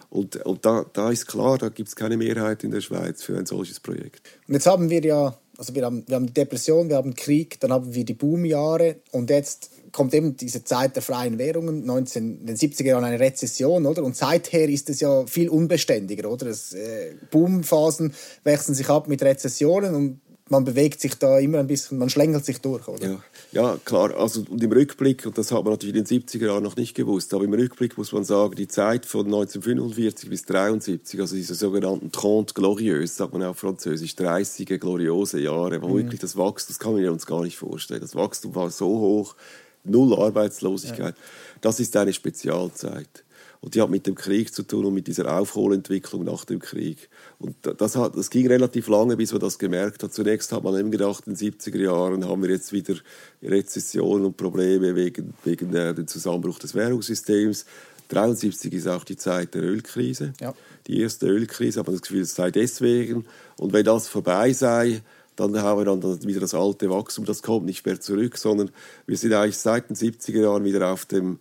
[0.10, 3.38] Und, und da, da ist klar, da gibt es keine Mehrheit in der Schweiz für
[3.38, 4.22] ein solches Projekt.
[4.48, 7.60] Und jetzt haben wir ja also wir haben, wir haben die Depression, wir haben Krieg,
[7.60, 12.42] dann haben wir die Boomjahre und jetzt kommt eben diese Zeit der freien Währungen, 19,
[12.42, 14.04] in den 70er Jahren eine Rezession, oder?
[14.04, 16.46] Und seither ist es ja viel unbeständiger, oder?
[16.46, 21.68] Das, äh, Boomphasen wechseln sich ab mit Rezessionen und man bewegt sich da immer ein
[21.68, 23.08] bisschen, man schlängelt sich durch, oder?
[23.08, 23.24] Ja,
[23.58, 24.16] ja klar.
[24.16, 26.94] Also, und im Rückblick, und das hat man natürlich in den 70er Jahren noch nicht
[26.94, 31.56] gewusst, aber im Rückblick muss man sagen, die Zeit von 1945 bis 1973, also diese
[31.56, 35.98] sogenannten Trente Glorieuses, sagt man auch französisch, 30 gloriose Jahre, wo mhm.
[35.98, 38.02] wirklich das Wachstum, das kann man uns gar nicht vorstellen.
[38.02, 39.36] Das Wachstum war so hoch,
[39.84, 41.16] null Arbeitslosigkeit.
[41.18, 41.24] Ja.
[41.62, 43.24] Das ist eine Spezialzeit.
[43.60, 47.10] Und die hat mit dem Krieg zu tun und mit dieser Aufholentwicklung nach dem Krieg.
[47.40, 50.14] Und das, hat, das ging relativ lange, bis man das gemerkt hat.
[50.14, 52.96] Zunächst hat man eben gedacht, in den 70er Jahren haben wir jetzt wieder
[53.42, 57.66] Rezession und Probleme wegen, wegen äh, dem Zusammenbruch des Währungssystems.
[58.10, 60.34] 1973 ist auch die Zeit der Ölkrise.
[60.40, 60.54] Ja.
[60.88, 63.26] Die erste Ölkrise, man das Gefühl, es sei deswegen.
[63.58, 65.02] Und wenn das vorbei sei,
[65.36, 67.26] dann haben wir dann wieder das alte Wachstum.
[67.26, 68.72] Das kommt nicht mehr zurück, sondern
[69.06, 71.40] wir sind eigentlich seit den 70er Jahren wieder auf dem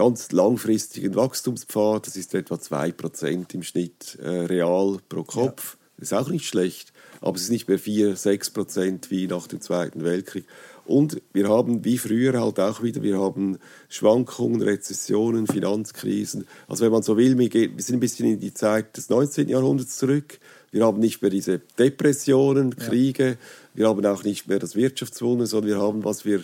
[0.00, 2.06] ganz langfristigen Wachstumspfad.
[2.06, 5.74] Das ist etwa 2% im Schnitt äh, real pro Kopf.
[5.74, 5.88] Ja.
[5.98, 9.60] Das ist auch nicht schlecht, aber es ist nicht mehr 4, 6% wie nach dem
[9.60, 10.46] Zweiten Weltkrieg.
[10.86, 13.58] Und wir haben wie früher halt auch wieder, wir haben
[13.90, 16.46] Schwankungen, Rezessionen, Finanzkrisen.
[16.66, 19.50] Also wenn man so will, wir, sind ein bisschen in die Zeit des 19.
[19.50, 20.38] Jahrhunderts zurück.
[20.70, 23.36] Wir haben nicht mehr diese Depressionen, Kriege, ja.
[23.74, 26.42] wir haben auch nicht mehr das Wirtschaftswunder, sondern wir haben, was wir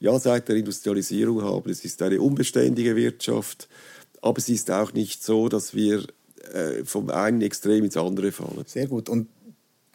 [0.00, 1.70] ja, seit der Industrialisierung haben.
[1.70, 3.68] Es ist eine unbeständige Wirtschaft,
[4.22, 6.04] aber es ist auch nicht so, dass wir
[6.52, 8.64] äh, vom einen Extrem ins andere fallen.
[8.66, 9.08] Sehr gut.
[9.08, 9.28] Und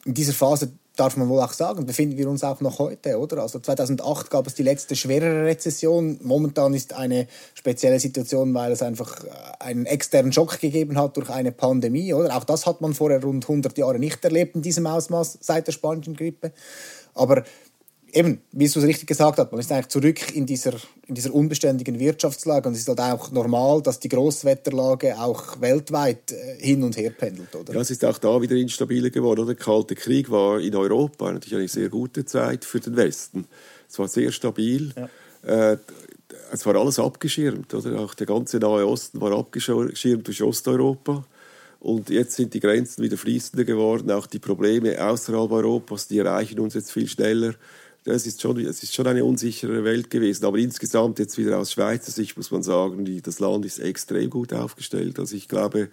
[0.05, 3.41] in dieser Phase darf man wohl auch sagen, befinden wir uns auch noch heute, oder?
[3.41, 6.19] Also 2008 gab es die letzte schwerere Rezession.
[6.23, 11.29] Momentan ist eine spezielle Situation, weil es einfach äh, einen externen Schock gegeben hat durch
[11.29, 12.35] eine Pandemie, oder?
[12.35, 15.71] Auch das hat man vorher rund 100 Jahre nicht erlebt in diesem Ausmaß seit der
[15.71, 16.51] spanischen Grippe.
[17.13, 17.43] Aber
[18.13, 20.73] eben, wie du es richtig gesagt hast, man ist eigentlich zurück in dieser,
[21.07, 26.31] in dieser unbeständigen Wirtschaftslage und es ist halt auch normal, dass die Großwetterlage auch weltweit
[26.31, 27.73] äh, hin und her pendelt, oder?
[27.73, 29.45] Ja, es ist auch da wieder instabiler geworden.
[29.45, 33.45] Der Kalte Krieg war in Europa natürlich eine sehr gute Zeit für den Westen.
[33.89, 34.93] Es war sehr stabil.
[34.95, 35.71] Ja.
[35.71, 35.77] Äh,
[36.51, 37.73] es war alles abgeschirmt.
[37.73, 37.99] Oder?
[37.99, 41.25] Auch der ganze Nahe Osten war abgeschirmt durch Osteuropa.
[41.79, 44.11] Und jetzt sind die Grenzen wieder fließender geworden.
[44.11, 47.53] Auch die Probleme außerhalb Europas, die erreichen uns jetzt viel schneller.
[48.09, 50.43] Das ist schon, es ist schon eine unsichere Welt gewesen.
[50.45, 54.31] Aber insgesamt jetzt wieder aus Schweizer Sicht muss man sagen, die, das Land ist extrem
[54.31, 55.19] gut aufgestellt.
[55.19, 55.89] Also ich glaube,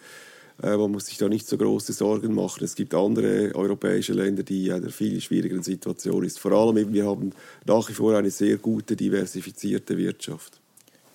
[0.62, 2.64] äh, man muss sich da nicht so große Sorgen machen.
[2.64, 6.38] Es gibt andere europäische Länder, die in einer viel schwierigeren Situation sind.
[6.38, 7.32] Vor allem eben, wir haben
[7.66, 10.58] nach wie vor eine sehr gute, diversifizierte Wirtschaft.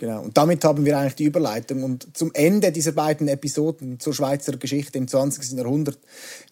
[0.02, 0.24] Genau.
[0.24, 1.84] Und damit haben wir eigentlich die Überleitung.
[1.84, 5.52] Und zum Ende dieser beiden Episoden zur Schweizer Geschichte im 20.
[5.56, 6.00] Jahrhundert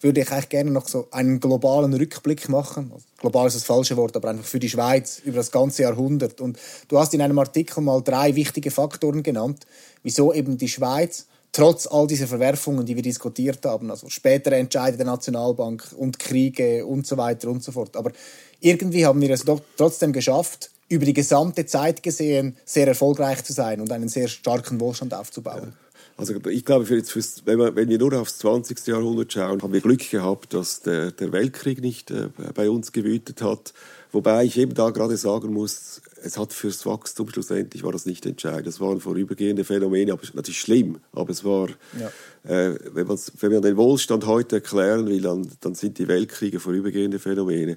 [0.00, 2.92] würde ich eigentlich gerne noch so einen globalen Rückblick machen.
[3.18, 6.40] Global ist das falsche Wort, aber einfach für die Schweiz über das ganze Jahrhundert.
[6.40, 9.66] Und du hast in einem Artikel mal drei wichtige Faktoren genannt,
[10.04, 14.96] wieso eben die Schweiz trotz all dieser Verwerfungen, die wir diskutiert haben, also spätere Entscheide
[14.96, 17.96] der Nationalbank und Kriege und so weiter und so fort.
[17.96, 18.12] Aber
[18.60, 23.52] irgendwie haben wir es doch trotzdem geschafft, über die gesamte Zeit gesehen sehr erfolgreich zu
[23.52, 25.72] sein und einen sehr starken Wohlstand aufzubauen.
[26.16, 28.86] Also ich glaube, für jetzt fürs, wenn, wir, wenn wir nur aufs 20.
[28.88, 33.40] Jahrhundert schauen, haben wir Glück gehabt, dass der, der Weltkrieg nicht äh, bei uns gewütet
[33.40, 33.72] hat.
[34.12, 38.26] Wobei ich eben da gerade sagen muss, es hat fürs Wachstum schlussendlich war das nicht
[38.26, 38.66] entscheidend.
[38.66, 40.98] Das waren vorübergehende Phänomene, aber natürlich schlimm.
[41.12, 42.08] Aber es war, ja.
[42.52, 47.18] äh, wenn, wenn man den Wohlstand heute erklären will, dann, dann sind die Weltkriege vorübergehende
[47.18, 47.76] Phänomene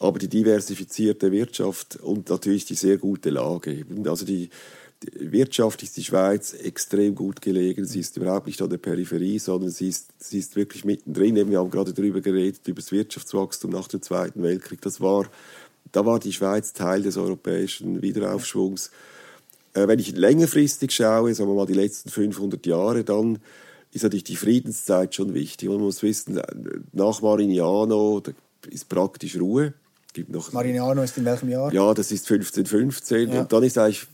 [0.00, 3.84] aber die diversifizierte Wirtschaft und natürlich die sehr gute Lage.
[4.06, 4.50] Also die,
[5.02, 7.84] die Wirtschaft ist die Schweiz extrem gut gelegen.
[7.84, 11.36] Sie ist überhaupt nicht an der Peripherie, sondern sie ist, sie ist wirklich mittendrin.
[11.48, 14.80] Wir haben gerade darüber geredet, über das Wirtschaftswachstum nach dem Zweiten Weltkrieg.
[14.80, 15.26] Das war,
[15.92, 18.90] da war die Schweiz Teil des europäischen Wiederaufschwungs.
[19.74, 23.38] Äh, wenn ich längerfristig schaue, sagen wir mal die letzten 500 Jahre, dann
[23.92, 25.68] ist natürlich die Friedenszeit schon wichtig.
[25.68, 26.40] Man muss wissen,
[26.92, 28.22] nach Marignano
[28.68, 29.74] ist praktisch Ruhe
[30.14, 30.52] gibt noch.
[30.52, 31.72] Marignano ist in welchem Jahr?
[31.72, 33.30] Ja, das ist 1515.
[33.30, 33.40] Ja.
[33.40, 34.06] Und dann ist eigentlich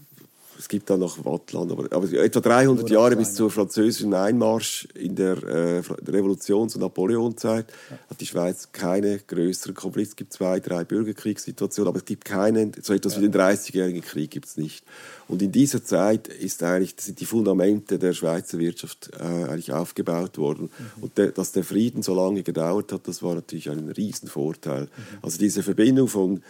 [0.60, 4.86] es gibt da noch Wattland, aber, aber etwa 300 Nur Jahre bis zur französischen Einmarsch
[4.94, 7.98] in der äh, Revolutions- und Napoleonzeit ja.
[8.10, 10.10] hat die Schweiz keine größeren Konflikte.
[10.10, 13.22] Es gibt zwei, drei Bürgerkriegssituationen, aber es gibt keinen, so etwas ja.
[13.22, 14.84] wie den 30-jährigen Krieg gibt es nicht.
[15.28, 20.36] Und in dieser Zeit ist eigentlich, sind die Fundamente der Schweizer Wirtschaft äh, eigentlich aufgebaut
[20.36, 20.64] worden.
[20.96, 21.02] Mhm.
[21.02, 24.82] Und de, dass der Frieden so lange gedauert hat, das war natürlich ein Riesenvorteil.
[24.82, 24.88] Mhm.
[25.22, 26.42] Also diese Verbindung von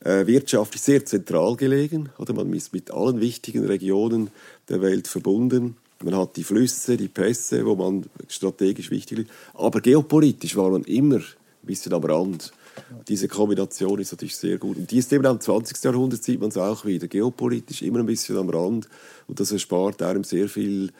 [0.00, 2.10] wirtschaftlich sehr zentral gelegen.
[2.18, 2.32] Oder?
[2.32, 4.30] Man ist mit allen wichtigen Regionen
[4.68, 5.76] der Welt verbunden.
[6.04, 9.30] Man hat die Flüsse, die Pässe, wo man strategisch wichtig ist.
[9.54, 12.52] Aber geopolitisch war man immer ein bisschen am Rand.
[13.08, 14.76] Diese Kombination ist natürlich sehr gut.
[14.76, 15.82] Und die ist eben am 20.
[15.82, 17.08] Jahrhundert, sieht man es auch wieder.
[17.08, 18.88] Geopolitisch immer ein bisschen am Rand.
[19.26, 20.92] Und das erspart einem sehr viel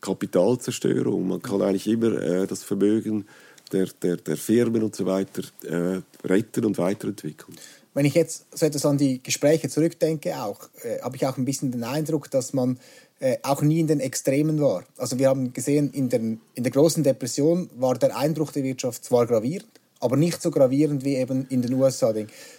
[0.00, 1.28] Kapitalzerstörung.
[1.28, 3.26] Man kann eigentlich immer äh, das Vermögen
[3.72, 7.56] der, der, der Firmen und so weiter äh, retten und weiterentwickeln
[7.96, 11.46] wenn ich jetzt so etwas an die Gespräche zurückdenke, auch, äh, habe ich auch ein
[11.46, 12.78] bisschen den Eindruck, dass man
[13.20, 14.84] äh, auch nie in den Extremen war.
[14.98, 19.02] Also wir haben gesehen, in, den, in der großen Depression war der Einbruch der Wirtschaft
[19.02, 22.12] zwar gravierend, aber nicht so gravierend wie eben in den USA.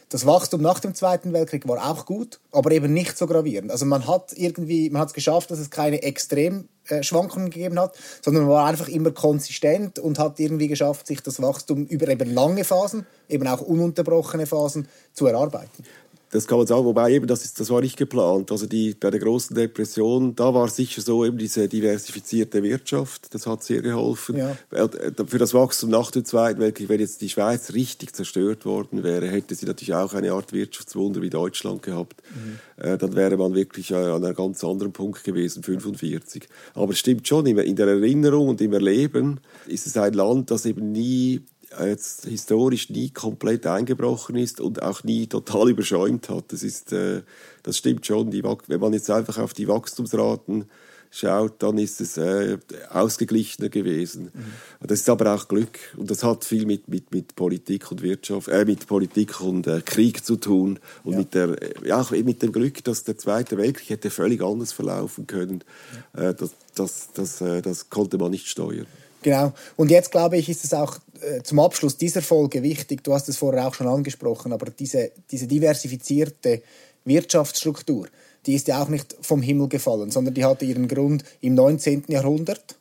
[0.09, 3.71] Das Wachstum nach dem Zweiten Weltkrieg war auch gut, aber eben nicht so gravierend.
[3.71, 8.43] Also man hat irgendwie, man hat es geschafft, dass es keine Extremschwankungen gegeben hat, sondern
[8.43, 12.63] man war einfach immer konsistent und hat irgendwie geschafft, sich das Wachstum über eben lange
[12.63, 15.83] Phasen, eben auch ununterbrochene Phasen zu erarbeiten.
[16.31, 18.51] Das kann man sagen, wobei eben das, ist, das war nicht geplant.
[18.51, 23.47] Also die, bei der großen Depression, da war sicher so eben diese diversifizierte Wirtschaft, das
[23.47, 24.37] hat sehr geholfen.
[24.37, 24.55] Ja.
[24.71, 24.89] Äh,
[25.25, 29.27] für das Wachstum nach dem Zweiten Weltkrieg, wenn jetzt die Schweiz richtig zerstört worden wäre,
[29.27, 32.21] hätte sie natürlich auch eine Art Wirtschaftswunder wie Deutschland gehabt.
[32.35, 32.83] Mhm.
[32.83, 36.49] Äh, dann wäre man wirklich an einem ganz anderen Punkt gewesen, 45.
[36.73, 40.65] Aber es stimmt schon, in der Erinnerung und im Erleben ist es ein Land, das
[40.65, 41.41] eben nie
[41.85, 46.51] jetzt historisch nie komplett eingebrochen ist und auch nie total überschäumt hat.
[46.51, 47.21] Das, ist, äh,
[47.63, 48.31] das stimmt schon.
[48.31, 50.65] Die, wenn man jetzt einfach auf die Wachstumsraten
[51.11, 52.57] schaut, dann ist es äh,
[52.89, 54.31] ausgeglichener gewesen.
[54.33, 54.87] Mhm.
[54.87, 58.47] Das ist aber auch Glück und das hat viel mit, mit, mit Politik und Wirtschaft,
[58.47, 61.19] äh, mit Politik und äh, Krieg zu tun und ja.
[61.19, 64.71] mit, der, äh, ja, auch mit dem Glück, dass der Zweite Weltkrieg hätte völlig anders
[64.71, 65.63] verlaufen können.
[66.15, 66.29] Ja.
[66.29, 68.87] Äh, das, das, das, äh, das konnte man nicht steuern.
[69.23, 69.53] Genau.
[69.75, 70.99] Und jetzt glaube ich, ist es auch
[71.43, 75.47] zum Abschluss dieser Folge wichtig, du hast es vorher auch schon angesprochen, aber diese, diese
[75.47, 76.61] diversifizierte
[77.05, 78.07] Wirtschaftsstruktur,
[78.45, 82.05] die ist ja auch nicht vom Himmel gefallen, sondern die hatte ihren Grund im 19.
[82.07, 82.75] Jahrhundert.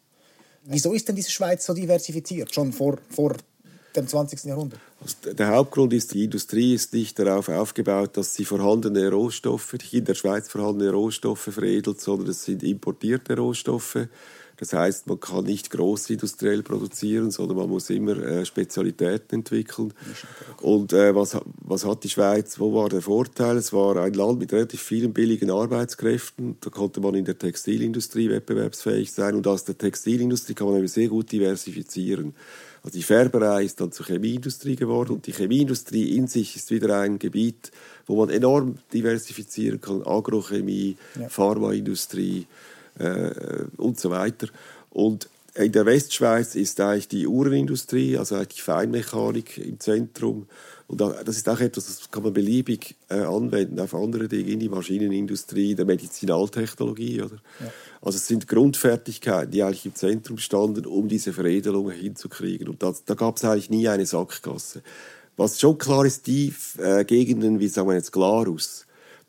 [0.65, 3.37] Wieso ist denn diese Schweiz so diversifiziert, schon vor, vor
[3.95, 4.45] dem 20.
[4.45, 4.81] Jahrhundert?
[5.39, 10.05] Der Hauptgrund ist, die Industrie ist nicht darauf aufgebaut, dass sie vorhandene Rohstoffe, die in
[10.05, 14.09] der Schweiz vorhandene Rohstoffe veredelt, sondern es sind importierte Rohstoffe.
[14.59, 19.93] Das heißt, man kann nicht großindustriell produzieren, sondern man muss immer äh, Spezialitäten entwickeln.
[20.63, 22.59] Und äh, was, was hat die Schweiz?
[22.59, 23.59] Wo war der Vorteil?
[23.59, 26.57] Es war ein Land mit relativ vielen billigen Arbeitskräften.
[26.61, 29.35] Da konnte man in der Textilindustrie wettbewerbsfähig sein.
[29.35, 32.35] Und aus der Textilindustrie kann man sehr gut diversifizieren.
[32.83, 37.01] Also die Färberei ist dann zur Chemieindustrie geworden und die Chemieindustrie in sich ist wieder
[37.01, 37.73] ein Gebiet,
[38.07, 40.07] wo man enorm diversifizieren kann.
[40.07, 41.29] Agrochemie, ja.
[41.29, 42.47] Pharmaindustrie,
[42.99, 44.49] äh, und so weiter.
[44.91, 50.47] Und in der Westschweiz ist eigentlich die Uhrenindustrie, also eigentlich die Feinmechanik im Zentrum.
[50.89, 54.61] Und das ist auch etwas, das kann man beliebig äh, anwenden auf andere Dinge, in
[54.61, 57.23] die Maschinenindustrie, der Medizinaltechnologie.
[57.23, 57.37] Oder?
[57.61, 57.73] Ja.
[58.03, 62.69] Also es sind Grundfertigkeiten, die eigentlich im Zentrum standen, um diese Veredelung hinzukriegen.
[62.69, 64.83] Und das, da gab es eigentlich nie eine Sackgasse.
[65.37, 68.86] Was schon klar ist, die äh, Gegenden, wie sagen wir jetzt Glarus,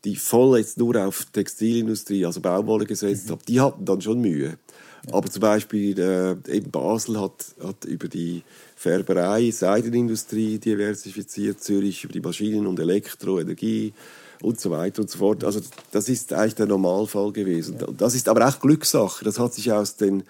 [0.08, 3.32] die voll jetzt nur auf Textilindustrie, also Baumwolle gesetzt mhm.
[3.32, 4.58] haben, die hatten dann schon Mühe.
[5.06, 5.14] Ja.
[5.14, 8.44] Aber zum Beispiel äh, eben Basel hat, hat über die
[8.78, 13.94] Färberei, Seidenindustrie diversifiziert, Zürich über die Maschinen- und Elektroenergie
[14.42, 15.44] und so weiter und so fort.
[15.44, 15.60] Also
[15.92, 17.78] das ist eigentlich der Normalfall gewesen.
[17.80, 17.88] Ja.
[17.98, 19.26] Das ist aber auch Glückssache.
[19.26, 20.24] Das hat sich aus, den,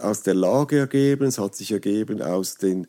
[0.00, 2.86] aus der Lage ergeben, es hat sich ergeben aus den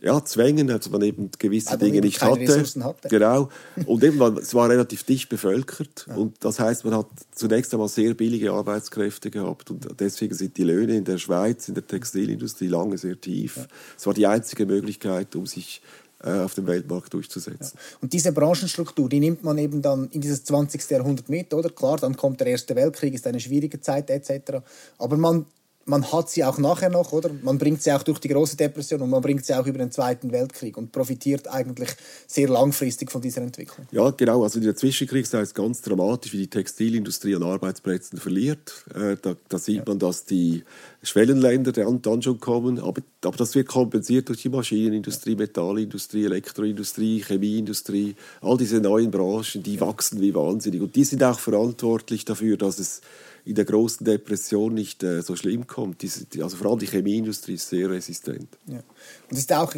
[0.00, 2.64] ja, Zwängen, also man eben gewisse Aber Dinge nicht hatte.
[2.84, 3.08] hatte.
[3.08, 3.48] Genau.
[3.86, 6.06] Und eben, man, es war relativ dicht bevölkert.
[6.08, 6.14] Ja.
[6.14, 9.70] Und das heißt, man hat zunächst einmal sehr billige Arbeitskräfte gehabt.
[9.70, 13.56] Und deswegen sind die Löhne in der Schweiz, in der Textilindustrie lange sehr tief.
[13.96, 14.06] Es ja.
[14.06, 15.82] war die einzige Möglichkeit, um sich
[16.22, 17.72] äh, auf dem Weltmarkt durchzusetzen.
[17.74, 17.98] Ja.
[18.00, 20.90] Und diese Branchenstruktur, die nimmt man eben dann in dieses 20.
[20.90, 21.70] Jahrhundert mit, oder?
[21.70, 24.58] Klar, dann kommt der Erste Weltkrieg, ist eine schwierige Zeit etc.
[24.98, 25.46] Aber man
[25.88, 27.30] man hat sie auch nachher noch, oder?
[27.42, 29.90] Man bringt sie auch durch die große Depression und man bringt sie auch über den
[29.90, 31.88] Zweiten Weltkrieg und profitiert eigentlich
[32.26, 33.86] sehr langfristig von dieser Entwicklung.
[33.90, 34.42] Ja, genau.
[34.42, 38.84] Also in der Zwischenkriegszeit ist ganz dramatisch, wie die Textilindustrie an Arbeitsplätzen verliert.
[38.94, 39.84] Äh, da, da, sieht ja.
[39.86, 40.62] man, dass die
[41.02, 47.24] Schwellenländer dann, dann schon kommen, aber, aber das wird kompensiert durch die Maschinenindustrie, Metallindustrie, Elektroindustrie,
[47.26, 48.14] Chemieindustrie.
[48.42, 52.78] All diese neuen Branchen, die wachsen wie wahnsinnig und die sind auch verantwortlich dafür, dass
[52.78, 53.00] es
[53.48, 56.02] in der großen Depression nicht äh, so schlimm kommt.
[56.02, 58.48] Diese, also vor allem die Chemieindustrie ist sehr resistent.
[58.66, 58.76] Ja.
[58.76, 59.74] Und es ist auch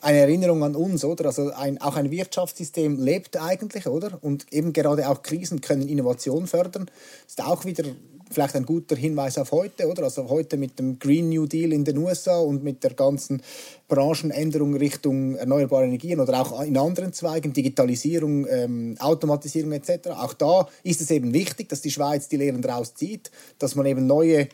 [0.00, 1.26] eine Erinnerung an uns, oder?
[1.26, 4.18] Also ein, auch ein Wirtschaftssystem lebt eigentlich, oder?
[4.22, 6.90] Und eben gerade auch Krisen können Innovation fördern.
[7.26, 7.84] Ist auch wieder
[8.30, 10.04] vielleicht ein guter Hinweis auf heute, oder?
[10.04, 13.42] Also heute mit dem Green New Deal in den USA und mit der ganzen
[13.88, 20.10] Branchenänderung Richtung erneuerbare Energien oder auch in anderen Zweigen, Digitalisierung, ähm, Automatisierung etc.
[20.10, 23.86] Auch da ist es eben wichtig, dass die Schweiz die Lehren daraus zieht, dass man
[23.86, 24.48] eben neue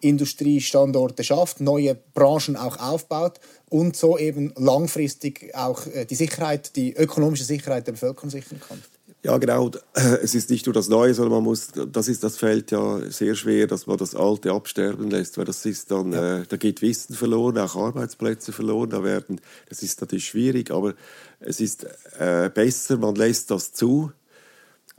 [0.00, 3.38] Industriestandorte schafft, neue Branchen auch aufbaut
[3.72, 8.82] und so eben langfristig auch äh, die Sicherheit, die ökonomische Sicherheit der Bevölkerung sichern kann.
[9.24, 9.70] Ja, genau.
[10.22, 13.34] Es ist nicht nur das Neue, sondern man muss, das ist das Feld ja sehr
[13.34, 16.40] schwer, dass man das Alte absterben lässt, weil das ist dann, ja.
[16.40, 20.94] äh, da geht Wissen verloren, auch Arbeitsplätze verloren, da werden, das ist natürlich schwierig, aber
[21.40, 21.86] es ist
[22.18, 24.12] äh, besser, man lässt das zu,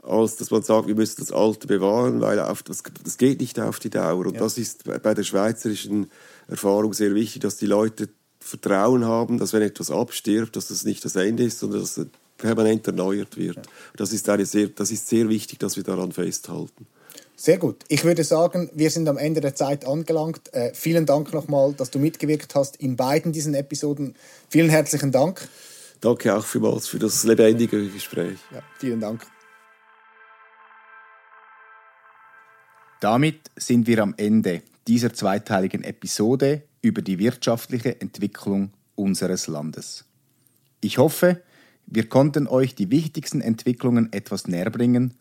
[0.02, 3.58] als dass man sagt, wir müssen das Alte bewahren, weil auf das, das geht nicht
[3.60, 4.26] auf die Dauer.
[4.26, 4.40] Und ja.
[4.40, 6.10] das ist bei der schweizerischen
[6.48, 8.08] Erfahrung sehr wichtig, dass die Leute
[8.44, 11.98] Vertrauen haben, dass wenn etwas abstirbt, dass das nicht das Ende ist, sondern dass
[12.36, 13.58] permanent erneuert wird.
[13.96, 16.86] Das ist, eine sehr, das ist sehr wichtig, dass wir daran festhalten.
[17.36, 17.84] Sehr gut.
[17.88, 20.52] Ich würde sagen, wir sind am Ende der Zeit angelangt.
[20.52, 24.14] Äh, vielen Dank nochmal, dass du mitgewirkt hast in beiden diesen Episoden.
[24.50, 25.48] Vielen herzlichen Dank.
[26.02, 28.38] Danke auch vielmals für das lebendige Gespräch.
[28.52, 29.26] Ja, vielen Dank.
[33.00, 40.04] Damit sind wir am Ende dieser zweiteiligen Episode über die wirtschaftliche Entwicklung unseres Landes.
[40.80, 41.42] Ich hoffe,
[41.86, 45.14] wir konnten euch die wichtigsten Entwicklungen etwas näher bringen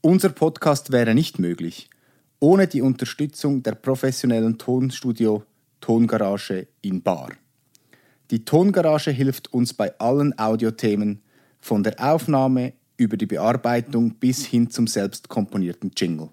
[0.00, 1.88] Unser Podcast wäre nicht möglich
[2.40, 5.44] ohne die Unterstützung der professionellen Tonstudio
[5.80, 7.30] Tongarage in Bar.
[8.32, 11.22] Die Tongarage hilft uns bei allen Audiothemen,
[11.60, 16.30] von der Aufnahme über die Bearbeitung bis hin zum selbst komponierten Jingle.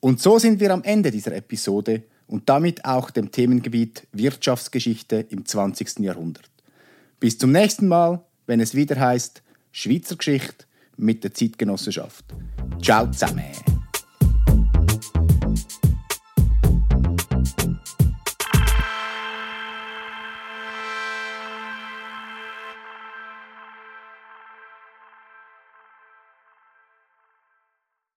[0.00, 5.44] Und so sind wir am Ende dieser Episode und damit auch dem Themengebiet Wirtschaftsgeschichte im
[5.44, 6.00] 20.
[6.00, 6.50] Jahrhundert.
[7.20, 9.42] Bis zum nächsten Mal, wenn es wieder heißt
[9.72, 10.66] Schweizer Geschichte
[10.96, 12.24] mit der Zeitgenossenschaft.
[12.82, 13.85] Ciao zusammen!